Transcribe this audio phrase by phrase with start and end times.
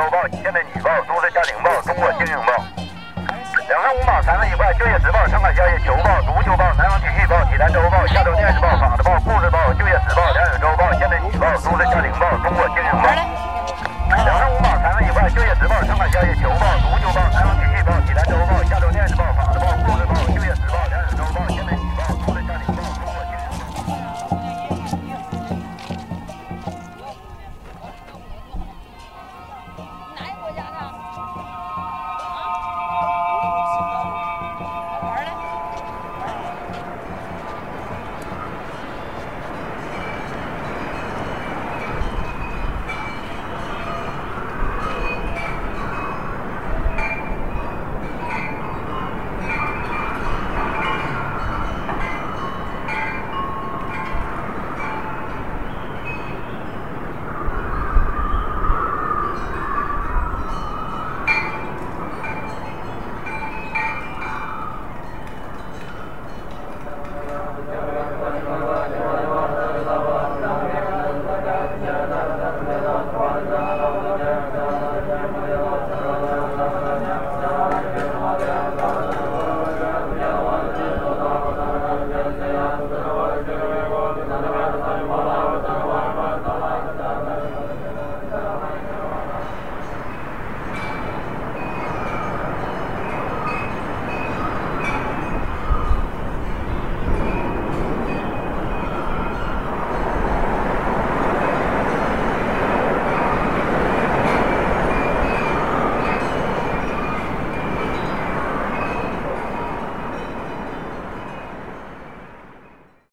[0.00, 2.56] 周报、现代女报、都市家庭报、中国经营报，
[3.68, 7.19] 两块五毛三个一块，就业时报、上海消息、球报、足球报、南方体育。